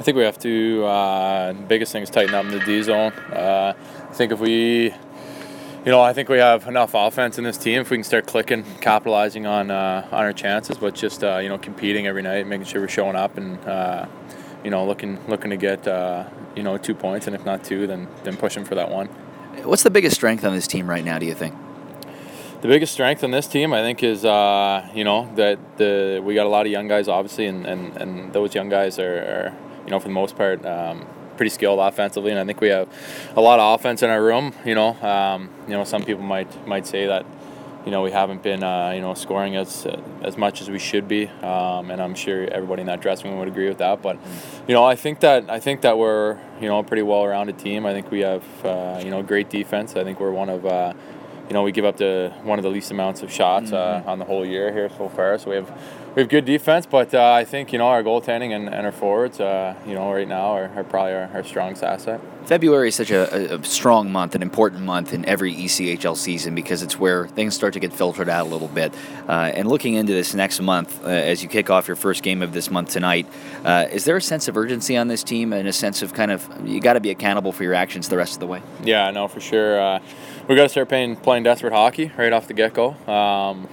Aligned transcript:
I 0.00 0.02
think 0.02 0.16
we 0.16 0.22
have 0.22 0.38
to. 0.38 0.84
Uh, 0.86 1.52
biggest 1.52 1.92
thing 1.92 2.02
is 2.02 2.08
tighten 2.08 2.34
up 2.34 2.46
in 2.46 2.52
the 2.52 2.60
D 2.60 2.82
zone. 2.82 3.12
Uh, 3.12 3.74
I 3.76 4.12
think 4.14 4.32
if 4.32 4.40
we, 4.40 4.84
you 4.84 4.92
know, 5.84 6.00
I 6.00 6.14
think 6.14 6.30
we 6.30 6.38
have 6.38 6.66
enough 6.66 6.92
offense 6.94 7.36
in 7.36 7.44
this 7.44 7.58
team. 7.58 7.82
If 7.82 7.90
we 7.90 7.98
can 7.98 8.04
start 8.04 8.26
clicking, 8.26 8.64
capitalizing 8.80 9.44
on 9.44 9.70
uh, 9.70 10.08
on 10.10 10.24
our 10.24 10.32
chances, 10.32 10.78
but 10.78 10.94
just 10.94 11.22
uh, 11.22 11.36
you 11.36 11.50
know, 11.50 11.58
competing 11.58 12.06
every 12.06 12.22
night, 12.22 12.46
making 12.46 12.64
sure 12.64 12.80
we're 12.80 12.88
showing 12.88 13.14
up, 13.14 13.36
and 13.36 13.62
uh, 13.66 14.06
you 14.64 14.70
know, 14.70 14.86
looking 14.86 15.18
looking 15.28 15.50
to 15.50 15.58
get 15.58 15.86
uh, 15.86 16.24
you 16.56 16.62
know 16.62 16.78
two 16.78 16.94
points, 16.94 17.26
and 17.26 17.36
if 17.36 17.44
not 17.44 17.62
two, 17.62 17.86
then 17.86 18.08
then 18.24 18.38
pushing 18.38 18.64
for 18.64 18.76
that 18.76 18.90
one. 18.90 19.08
What's 19.64 19.82
the 19.82 19.90
biggest 19.90 20.16
strength 20.16 20.46
on 20.46 20.54
this 20.54 20.66
team 20.66 20.88
right 20.88 21.04
now? 21.04 21.18
Do 21.18 21.26
you 21.26 21.34
think? 21.34 21.54
The 22.62 22.68
biggest 22.68 22.94
strength 22.94 23.22
on 23.22 23.32
this 23.32 23.46
team, 23.46 23.74
I 23.74 23.82
think, 23.82 24.02
is 24.02 24.24
uh, 24.24 24.88
you 24.94 25.04
know 25.04 25.30
that 25.34 25.58
the 25.76 26.22
we 26.24 26.34
got 26.34 26.46
a 26.46 26.48
lot 26.48 26.64
of 26.64 26.72
young 26.72 26.88
guys, 26.88 27.06
obviously, 27.06 27.44
and, 27.44 27.66
and, 27.66 27.94
and 27.98 28.32
those 28.32 28.54
young 28.54 28.70
guys 28.70 28.98
are, 28.98 29.18
are 29.18 29.69
you 29.90 29.96
know 29.96 29.98
for 29.98 30.06
the 30.06 30.14
most 30.14 30.36
part 30.36 30.64
um, 30.64 31.04
pretty 31.36 31.50
skilled 31.50 31.80
offensively, 31.80 32.30
and 32.30 32.38
I 32.38 32.44
think 32.44 32.60
we 32.60 32.68
have 32.68 32.88
a 33.34 33.40
lot 33.40 33.58
of 33.58 33.74
offense 33.74 34.04
in 34.04 34.10
our 34.10 34.22
room. 34.22 34.54
You 34.64 34.76
know, 34.76 34.94
um, 35.02 35.50
you 35.66 35.72
know 35.72 35.82
some 35.82 36.04
people 36.04 36.22
might 36.22 36.64
might 36.64 36.86
say 36.86 37.08
that 37.08 37.26
you 37.84 37.90
know 37.90 38.00
we 38.00 38.12
haven't 38.12 38.40
been 38.40 38.62
uh, 38.62 38.92
you 38.94 39.00
know 39.00 39.14
scoring 39.14 39.56
as 39.56 39.88
as 40.22 40.36
much 40.36 40.60
as 40.60 40.70
we 40.70 40.78
should 40.78 41.08
be, 41.08 41.26
um, 41.26 41.90
and 41.90 42.00
I'm 42.00 42.14
sure 42.14 42.44
everybody 42.52 42.82
in 42.82 42.86
that 42.86 43.00
dressing 43.00 43.30
room 43.30 43.40
would 43.40 43.48
agree 43.48 43.68
with 43.68 43.78
that. 43.78 44.00
But 44.00 44.16
you 44.68 44.74
know 44.74 44.84
I 44.84 44.94
think 44.94 45.18
that 45.20 45.50
I 45.50 45.58
think 45.58 45.80
that 45.80 45.98
we're 45.98 46.38
you 46.60 46.68
know 46.68 46.78
a 46.78 46.84
pretty 46.84 47.02
well-rounded 47.02 47.58
team. 47.58 47.84
I 47.84 47.92
think 47.92 48.12
we 48.12 48.20
have 48.20 48.44
uh, 48.64 49.00
you 49.02 49.10
know 49.10 49.24
great 49.24 49.50
defense. 49.50 49.96
I 49.96 50.04
think 50.04 50.20
we're 50.20 50.30
one 50.30 50.50
of 50.50 50.64
uh, 50.64 50.92
you 51.50 51.54
know 51.54 51.64
we 51.64 51.72
give 51.72 51.84
up 51.84 51.96
the 51.96 52.32
one 52.44 52.60
of 52.60 52.62
the 52.62 52.70
least 52.70 52.92
amounts 52.92 53.22
of 53.22 53.30
shots 53.30 53.50
Mm-hmm. 53.70 54.08
uh, 54.08 54.10
on 54.10 54.18
the 54.18 54.24
whole 54.24 54.46
year 54.46 54.72
here 54.72 54.88
so 54.96 55.08
far. 55.08 55.36
So 55.38 55.50
we 55.50 55.56
have 55.56 55.70
we 56.14 56.22
have 56.22 56.28
good 56.28 56.44
defense, 56.44 56.86
but 56.86 57.14
uh, 57.14 57.32
I 57.32 57.44
think 57.44 57.72
you 57.72 57.78
know 57.78 57.86
our 57.88 58.02
goaltending 58.02 58.54
and, 58.54 58.68
and 58.68 58.86
our 58.86 58.92
forwards, 58.92 59.38
uh, 59.38 59.74
you 59.86 59.94
know, 59.94 60.12
right 60.12 60.26
now 60.26 60.52
are, 60.56 60.70
are 60.76 60.84
probably 60.84 61.12
our, 61.12 61.30
our 61.34 61.44
strongest 61.44 61.84
asset. 61.84 62.20
February 62.46 62.88
is 62.88 62.96
such 62.96 63.12
a, 63.12 63.54
a, 63.54 63.64
strong 63.64 64.10
month, 64.10 64.34
an 64.34 64.42
important 64.42 64.82
month 64.82 65.12
in 65.12 65.24
every 65.26 65.54
ECHL 65.54 66.16
season 66.16 66.54
because 66.54 66.82
it's 66.82 66.98
where 66.98 67.28
things 67.28 67.54
start 67.54 67.74
to 67.74 67.80
get 67.80 67.92
filtered 67.92 68.28
out 68.28 68.46
a 68.46 68.48
little 68.48 68.66
bit. 68.66 68.92
Uh, 69.28 69.52
and 69.54 69.68
looking 69.68 69.94
into 69.94 70.12
this 70.12 70.34
next 70.34 70.60
month, 70.60 71.04
uh, 71.04 71.08
as 71.08 71.44
you 71.44 71.48
kick 71.48 71.70
off 71.70 71.86
your 71.86 71.96
first 71.96 72.24
game 72.24 72.42
of 72.42 72.52
this 72.52 72.68
month 72.68 72.90
tonight, 72.90 73.28
uh, 73.64 73.86
is 73.92 74.04
there 74.04 74.16
a 74.16 74.22
sense 74.22 74.48
of 74.48 74.56
urgency 74.56 74.96
on 74.96 75.06
this 75.06 75.22
team 75.22 75.52
and 75.52 75.68
a 75.68 75.72
sense 75.72 76.02
of 76.02 76.12
kind 76.12 76.32
of 76.32 76.48
you 76.66 76.80
got 76.80 76.94
to 76.94 77.00
be 77.00 77.10
accountable 77.10 77.52
for 77.52 77.62
your 77.62 77.74
actions 77.74 78.08
the 78.08 78.16
rest 78.16 78.34
of 78.34 78.40
the 78.40 78.46
way? 78.48 78.62
Yeah, 78.82 79.10
no, 79.12 79.28
for 79.28 79.38
sure. 79.38 79.80
Uh, 79.80 80.00
we 80.48 80.56
got 80.56 80.64
to 80.64 80.68
start 80.68 80.88
playing 80.88 81.39
playing 81.40 81.54
desperate 81.54 81.72
hockey 81.72 82.12
right 82.18 82.32
off 82.32 82.46
the 82.46 82.54
get 82.54 82.74
go. 82.74 82.90
Um, 83.10 83.68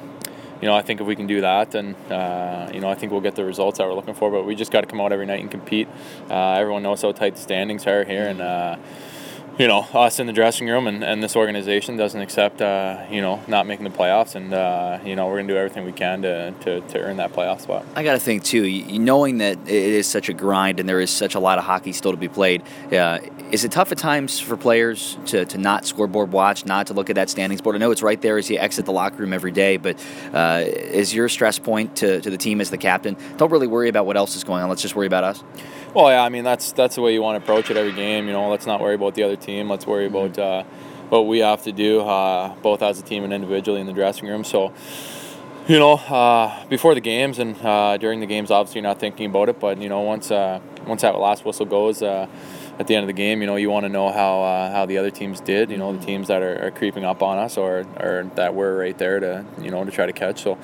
you 0.62 0.68
know, 0.68 0.76
I 0.76 0.82
think 0.82 1.02
if 1.02 1.08
we 1.08 1.16
can 1.16 1.28
do 1.28 1.42
that, 1.42 1.72
then 1.72 1.96
uh, 2.10 2.72
you 2.74 2.80
know, 2.80 2.90
I 2.90 2.96
think 2.96 3.12
we'll 3.12 3.22
get 3.22 3.36
the 3.36 3.44
results 3.44 3.78
that 3.78 3.88
we're 3.88 3.94
looking 3.94 4.16
for. 4.16 4.32
But 4.32 4.46
we 4.46 4.56
just 4.56 4.72
got 4.72 4.82
to 4.82 4.88
come 4.88 5.02
out 5.02 5.12
every 5.12 5.26
night 5.26 5.42
and 5.42 5.52
compete. 5.52 5.88
Uh, 6.30 6.54
everyone 6.54 6.84
knows 6.84 7.02
how 7.02 7.12
tight 7.12 7.36
the 7.36 7.42
standings 7.42 7.86
are 7.86 8.04
here, 8.04 8.28
and 8.28 8.42
uh, 8.42 8.78
you 9.58 9.68
know, 9.68 9.80
us 9.94 10.20
in 10.20 10.28
the 10.28 10.34
dressing 10.34 10.68
room 10.68 10.88
and, 10.88 11.04
and 11.04 11.24
this 11.24 11.36
organization 11.36 11.98
doesn't 11.98 12.22
accept 12.22 12.62
uh, 12.62 13.04
you 13.10 13.22
know 13.22 13.42
not 13.48 13.66
making 13.66 13.86
the 13.86 13.90
playoffs, 13.90 14.36
and 14.36 14.54
uh, 14.54 15.00
you 15.04 15.16
know 15.16 15.28
we're 15.28 15.38
gonna 15.38 15.48
do 15.48 15.58
everything 15.58 15.84
we 15.84 15.92
can 15.92 16.22
to, 16.22 16.52
to, 16.52 16.82
to 16.82 17.00
earn 17.00 17.18
that 17.18 17.34
playoff 17.34 17.62
spot. 17.62 17.86
I 17.96 18.04
got 18.04 18.14
to 18.14 18.20
think 18.20 18.44
too, 18.44 18.68
knowing 19.00 19.40
that 19.40 19.58
it 19.68 19.70
is 19.70 20.08
such 20.08 20.30
a 20.30 20.34
grind 20.34 20.80
and 20.80 20.88
there 20.88 21.00
is 21.00 21.10
such 21.10 21.36
a 21.36 21.40
lot 21.40 21.58
of 21.58 21.64
hockey 21.64 21.92
still 21.92 22.12
to 22.12 22.18
be 22.18 22.28
played. 22.28 22.64
Uh, 22.92 23.20
is 23.52 23.64
it 23.64 23.72
tough 23.72 23.92
at 23.92 23.98
times 23.98 24.40
for 24.40 24.58
players 24.58 25.18
to, 25.28 25.46
to 25.46 25.58
not 25.58 25.86
scoreboard 25.86 26.32
watch, 26.32 26.66
not 26.66 26.88
to 26.88 26.94
look 26.94 27.10
at 27.10 27.16
that 27.16 27.30
standings 27.30 27.62
board? 27.62 27.76
I 27.76 27.80
know 27.80 27.92
it's 27.92 28.04
right 28.04 28.22
there 28.22 28.38
as 28.38 28.50
you 28.50 28.58
exit 28.58 28.86
the 28.86 28.92
locker 28.92 29.18
room 29.18 29.32
every 29.32 29.52
day, 29.52 29.78
but 29.78 29.98
uh, 30.34 30.64
is 30.66 31.14
your 31.14 31.30
stress 31.30 31.58
point 31.58 31.96
to, 31.98 32.20
to 32.20 32.30
the 32.30 32.38
team 32.38 32.60
as 32.60 32.70
the 32.70 32.78
captain? 32.78 33.16
Don't 33.38 33.52
really 33.52 33.68
worry 33.68 33.88
about 33.88 34.06
what 34.06 34.18
else 34.18 34.36
is 34.36 34.44
going 34.44 34.62
on. 34.64 34.70
Let's 34.70 34.82
just 34.82 34.96
worry 34.96 35.08
about 35.08 35.24
us. 35.24 35.44
Well, 35.94 36.10
yeah, 36.10 36.22
I 36.22 36.30
mean 36.30 36.44
that's 36.44 36.74
that's 36.74 36.96
the 36.96 37.02
way 37.02 37.14
you 37.14 37.22
want 37.22 37.40
to 37.40 37.44
approach 37.44 37.72
it 37.72 37.78
every 37.78 37.94
game. 37.94 38.28
You 38.28 38.34
know, 38.34 38.50
let's 38.50 38.68
not 38.68 38.82
worry 38.82 38.96
about 38.96 39.16
the 39.16 39.24
other 39.24 39.36
team. 39.36 39.47
Let's 39.48 39.88
worry 39.88 40.08
about 40.08 40.38
uh, 40.38 40.64
what 41.08 41.22
we 41.22 41.40
have 41.40 41.64
to 41.64 41.72
do, 41.72 42.02
uh, 42.02 42.54
both 42.56 42.82
as 42.82 43.00
a 43.00 43.02
team 43.02 43.24
and 43.24 43.32
individually 43.32 43.80
in 43.80 43.88
the 43.88 43.94
dressing 43.94 44.28
room. 44.28 44.44
So, 44.44 44.74
you 45.70 45.80
know, 45.80 45.94
uh, 45.94 46.66
before 46.68 46.94
the 46.94 47.02
games 47.02 47.40
and 47.40 47.56
uh, 47.62 47.96
during 47.98 48.20
the 48.20 48.26
games, 48.26 48.52
obviously 48.52 48.82
you're 48.82 48.90
not 48.90 49.00
thinking 49.00 49.28
about 49.28 49.48
it. 49.48 49.58
But 49.60 49.82
you 49.82 49.88
know, 49.88 50.02
once 50.02 50.32
uh, 50.32 50.60
once 50.86 51.02
that 51.04 51.18
last 51.18 51.46
whistle 51.46 51.66
goes. 51.66 52.02
Uh, 52.02 52.28
at 52.80 52.86
the 52.86 52.94
end 52.94 53.04
of 53.04 53.08
the 53.08 53.14
game, 53.14 53.42
you 53.42 53.48
know, 53.48 53.56
you 53.56 53.72
want 53.72 53.86
to 53.86 53.90
know 53.90 54.12
how 54.12 54.44
uh, 54.44 54.72
how 54.72 54.86
the 54.86 55.00
other 55.00 55.10
teams 55.10 55.40
did. 55.40 55.72
You 55.72 55.78
know, 55.78 55.98
the 55.98 56.06
teams 56.06 56.28
that 56.28 56.44
are, 56.44 56.68
are 56.68 56.70
creeping 56.70 57.06
up 57.06 57.24
on 57.24 57.40
us, 57.40 57.58
or, 57.58 57.88
or 58.00 58.30
that 58.36 58.54
we're 58.54 58.78
right 58.78 58.96
there 58.96 59.20
to 59.20 59.46
you 59.60 59.72
know 59.72 59.84
to 59.84 59.90
try 59.90 60.06
to 60.06 60.14
catch. 60.14 60.44
So, 60.44 60.60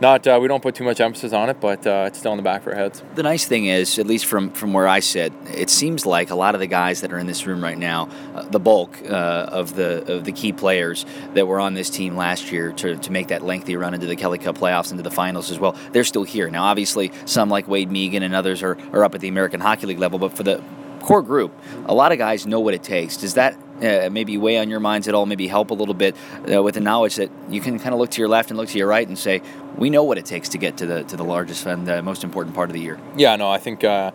not 0.00 0.26
uh, 0.26 0.38
we 0.40 0.48
don't 0.48 0.62
put 0.62 0.74
too 0.74 0.84
much 0.84 1.00
emphasis 1.00 1.32
on 1.32 1.48
it, 1.48 1.60
but 1.60 1.86
uh, 1.86 2.04
it's 2.06 2.18
still 2.18 2.32
in 2.32 2.36
the 2.36 2.42
back 2.42 2.62
of 2.62 2.68
our 2.68 2.74
heads. 2.74 3.02
The 3.14 3.22
nice 3.22 3.46
thing 3.46 3.66
is, 3.66 3.98
at 3.98 4.06
least 4.06 4.26
from, 4.26 4.50
from 4.50 4.72
where 4.72 4.86
I 4.86 5.00
sit, 5.00 5.32
it 5.54 5.70
seems 5.70 6.06
like 6.06 6.30
a 6.30 6.34
lot 6.34 6.54
of 6.54 6.60
the 6.60 6.66
guys 6.66 7.00
that 7.00 7.12
are 7.12 7.18
in 7.18 7.26
this 7.26 7.46
room 7.46 7.62
right 7.62 7.78
now, 7.78 8.08
uh, 8.34 8.42
the 8.42 8.60
bulk 8.60 8.98
uh, 9.04 9.48
of 9.50 9.74
the 9.74 10.12
of 10.12 10.24
the 10.24 10.32
key 10.32 10.52
players 10.52 11.04
that 11.34 11.46
were 11.46 11.60
on 11.60 11.74
this 11.74 11.90
team 11.90 12.16
last 12.16 12.52
year 12.52 12.72
to, 12.72 12.96
to 12.96 13.12
make 13.12 13.28
that 13.28 13.42
lengthy 13.42 13.76
run 13.76 13.94
into 13.94 14.06
the 14.06 14.16
Kelly 14.16 14.38
Cup 14.38 14.58
playoffs, 14.58 14.90
into 14.90 15.02
the 15.02 15.10
finals 15.10 15.50
as 15.50 15.58
well, 15.58 15.76
they're 15.92 16.04
still 16.04 16.24
here. 16.24 16.50
Now, 16.50 16.64
obviously, 16.64 17.12
some 17.24 17.48
like 17.50 17.68
Wade 17.68 17.90
Megan 17.90 18.22
and 18.22 18.34
others 18.34 18.62
are, 18.62 18.76
are 18.92 19.04
up 19.04 19.14
at 19.14 19.20
the 19.20 19.28
American 19.28 19.60
Hockey 19.60 19.86
League 19.86 19.98
level, 19.98 20.18
but 20.18 20.36
for 20.36 20.42
the 20.42 20.62
core 21.00 21.22
group, 21.22 21.52
a 21.86 21.94
lot 21.94 22.12
of 22.12 22.18
guys 22.18 22.46
know 22.46 22.60
what 22.60 22.74
it 22.74 22.82
takes. 22.82 23.16
Does 23.16 23.34
that 23.34 23.56
uh, 23.82 24.08
maybe 24.10 24.36
weigh 24.36 24.58
on 24.58 24.68
your 24.68 24.80
minds 24.80 25.08
at 25.08 25.14
all? 25.14 25.26
Maybe 25.26 25.48
help 25.48 25.70
a 25.70 25.74
little 25.74 25.94
bit 25.94 26.16
uh, 26.52 26.62
with 26.62 26.74
the 26.74 26.80
knowledge 26.80 27.16
that 27.16 27.30
you 27.48 27.60
can 27.60 27.78
kind 27.78 27.92
of 27.92 28.00
look 28.00 28.10
to 28.10 28.20
your 28.20 28.28
left 28.28 28.50
and 28.50 28.58
look 28.58 28.68
to 28.70 28.78
your 28.78 28.88
right 28.88 29.06
and 29.06 29.18
say, 29.18 29.42
we 29.76 29.90
know 29.90 30.02
what 30.02 30.18
it 30.18 30.26
takes 30.26 30.48
to 30.50 30.58
get 30.58 30.76
to 30.78 30.86
the 30.86 31.04
to 31.04 31.16
the 31.16 31.24
largest 31.24 31.66
and 31.66 31.86
the 31.86 32.02
most 32.02 32.24
important 32.24 32.54
part 32.54 32.68
of 32.68 32.74
the 32.74 32.80
year. 32.80 32.98
Yeah, 33.16 33.36
no, 33.36 33.48
I 33.50 33.58
think 33.58 33.84
uh, 33.84 34.10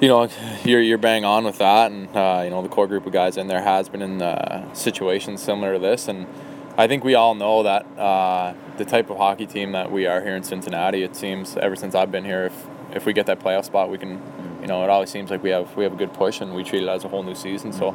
you 0.00 0.08
know 0.08 0.28
you're 0.64 0.82
you're 0.82 0.98
bang 0.98 1.24
on 1.24 1.44
with 1.44 1.58
that, 1.58 1.90
and 1.90 2.14
uh, 2.14 2.42
you 2.44 2.50
know 2.50 2.62
the 2.62 2.68
core 2.68 2.86
group 2.86 3.06
of 3.06 3.12
guys 3.12 3.36
in 3.36 3.46
there 3.48 3.62
has 3.62 3.88
been 3.88 4.02
in 4.02 4.22
uh, 4.22 4.72
situations 4.74 5.42
similar 5.42 5.74
to 5.74 5.78
this, 5.78 6.08
and 6.08 6.26
I 6.76 6.86
think 6.86 7.04
we 7.04 7.14
all 7.14 7.34
know 7.34 7.62
that 7.62 7.86
uh, 7.98 8.54
the 8.76 8.84
type 8.84 9.10
of 9.10 9.16
hockey 9.16 9.46
team 9.46 9.72
that 9.72 9.90
we 9.90 10.06
are 10.06 10.20
here 10.20 10.36
in 10.36 10.42
Cincinnati. 10.42 11.02
It 11.02 11.16
seems 11.16 11.56
ever 11.56 11.76
since 11.76 11.94
I've 11.94 12.12
been 12.12 12.24
here, 12.24 12.46
if 12.46 12.66
if 12.96 13.06
we 13.06 13.12
get 13.12 13.26
that 13.26 13.40
playoff 13.40 13.64
spot, 13.64 13.90
we 13.90 13.98
can. 13.98 14.20
You 14.62 14.68
know, 14.68 14.84
it 14.84 14.90
always 14.90 15.10
seems 15.10 15.30
like 15.30 15.42
we 15.42 15.50
have 15.50 15.76
we 15.76 15.84
have 15.84 15.92
a 15.92 15.96
good 15.96 16.14
push, 16.14 16.40
and 16.40 16.54
we 16.54 16.62
treat 16.62 16.82
it 16.82 16.88
as 16.88 17.04
a 17.04 17.08
whole 17.08 17.24
new 17.24 17.34
season. 17.34 17.72
So, 17.72 17.88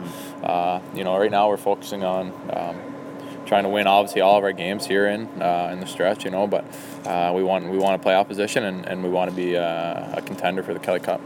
uh, 0.43 0.81
you 0.93 1.03
know, 1.03 1.17
right 1.17 1.31
now 1.31 1.47
we're 1.47 1.57
focusing 1.57 2.03
on 2.03 2.33
um, 2.53 2.75
trying 3.45 3.63
to 3.63 3.69
win 3.69 3.87
obviously 3.87 4.21
all 4.21 4.37
of 4.37 4.43
our 4.43 4.51
games 4.51 4.85
here 4.85 5.07
in 5.07 5.27
uh, 5.41 5.69
in 5.71 5.79
the 5.79 5.87
stretch, 5.87 6.25
you 6.25 6.31
know. 6.31 6.45
But 6.45 6.65
uh, 7.05 7.31
we 7.33 7.41
want 7.41 7.69
we 7.69 7.77
want 7.77 7.99
to 7.99 8.03
play 8.03 8.15
opposition 8.15 8.65
and, 8.65 8.85
and 8.85 9.03
we 9.03 9.09
want 9.09 9.29
to 9.29 9.35
be 9.35 9.57
uh, 9.57 10.17
a 10.17 10.21
contender 10.21 10.61
for 10.61 10.73
the 10.73 10.79
Kelly 10.79 10.99
Cup. 10.99 11.21